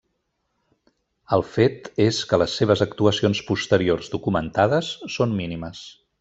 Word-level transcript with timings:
El 1.35 1.43
fet 1.57 1.91
és 2.05 2.21
que 2.31 2.39
les 2.43 2.55
seves 2.61 2.83
actuacions 2.87 3.43
posteriors 3.51 4.11
documentades 4.15 4.91
són 5.19 5.39
mínimes. 5.45 5.85